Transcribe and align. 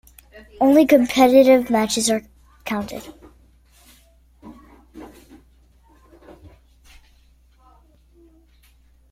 Only 0.59 0.87
competitive 0.87 1.69
matches 1.69 2.09
are 2.09 2.23
counted. 2.65 3.03